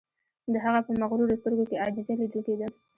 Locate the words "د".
0.53-0.55